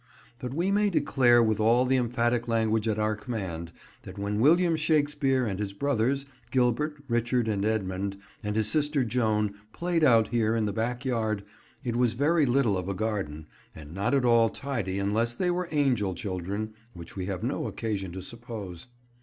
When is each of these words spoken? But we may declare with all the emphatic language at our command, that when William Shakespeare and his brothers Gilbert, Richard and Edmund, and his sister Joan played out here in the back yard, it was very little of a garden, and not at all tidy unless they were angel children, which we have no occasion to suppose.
But 0.39 0.51
we 0.51 0.71
may 0.71 0.89
declare 0.89 1.43
with 1.43 1.59
all 1.59 1.85
the 1.85 1.95
emphatic 1.95 2.47
language 2.47 2.87
at 2.87 2.97
our 2.97 3.15
command, 3.15 3.71
that 4.01 4.17
when 4.17 4.39
William 4.39 4.75
Shakespeare 4.75 5.45
and 5.45 5.59
his 5.59 5.73
brothers 5.73 6.25
Gilbert, 6.49 7.03
Richard 7.07 7.47
and 7.47 7.63
Edmund, 7.63 8.17
and 8.43 8.55
his 8.55 8.67
sister 8.67 9.03
Joan 9.03 9.53
played 9.73 10.03
out 10.03 10.29
here 10.29 10.55
in 10.55 10.65
the 10.65 10.73
back 10.73 11.05
yard, 11.05 11.43
it 11.83 11.95
was 11.95 12.13
very 12.15 12.47
little 12.47 12.79
of 12.79 12.89
a 12.89 12.95
garden, 12.95 13.45
and 13.75 13.93
not 13.93 14.15
at 14.15 14.25
all 14.25 14.49
tidy 14.49 14.97
unless 14.97 15.35
they 15.35 15.51
were 15.51 15.69
angel 15.69 16.15
children, 16.15 16.73
which 16.95 17.15
we 17.15 17.27
have 17.27 17.43
no 17.43 17.67
occasion 17.67 18.11
to 18.13 18.23
suppose. 18.23 18.87